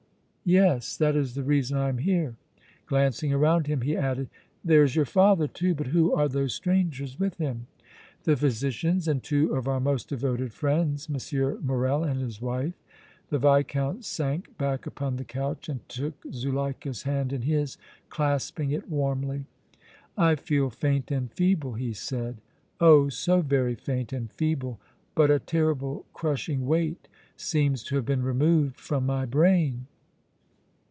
yes. 0.43 0.97
That 0.97 1.15
is 1.15 1.35
the 1.35 1.43
reason 1.43 1.77
I 1.77 1.87
am 1.87 1.99
here." 1.99 2.35
Glancing 2.85 3.31
around 3.31 3.67
him 3.67 3.81
he 3.81 3.95
added: 3.95 4.29
"There 4.65 4.83
is 4.83 4.97
your 4.97 5.05
father, 5.05 5.47
too, 5.47 5.73
but 5.73 5.87
who 5.87 6.13
are 6.13 6.27
those 6.27 6.53
strangers 6.53 7.17
with 7.17 7.37
him?" 7.37 7.67
"The 8.25 8.35
physicians, 8.35 9.07
and 9.07 9.23
two 9.23 9.55
of 9.55 9.69
our 9.69 9.79
most 9.79 10.09
devoted 10.09 10.51
friends, 10.51 11.07
M. 11.09 11.61
Morrel 11.65 12.03
and 12.03 12.19
his 12.19 12.41
wife." 12.41 12.73
The 13.29 13.39
Viscount 13.39 14.03
sank 14.03 14.57
back 14.57 14.85
upon 14.85 15.15
the 15.15 15.23
couch 15.23 15.69
and 15.69 15.87
took 15.87 16.21
Zuleika's 16.33 17.03
hand 17.03 17.31
in 17.31 17.43
his, 17.43 17.77
clasping 18.09 18.71
it 18.71 18.89
warmly. 18.89 19.45
"I 20.17 20.35
feel 20.35 20.69
faint 20.69 21.11
and 21.11 21.31
feeble," 21.31 21.75
he 21.75 21.93
said, 21.93 22.41
"oh! 22.81 23.07
so 23.07 23.39
very 23.41 23.75
faint 23.75 24.11
and 24.11 24.29
feeble, 24.33 24.81
but 25.15 25.31
a 25.31 25.39
terrible, 25.39 26.07
crushing 26.11 26.65
weight 26.67 27.07
seems 27.37 27.83
to 27.85 27.95
have 27.95 28.05
been 28.05 28.23
removed 28.23 28.75
from 28.77 29.05
my 29.05 29.25
brain!" 29.25 29.85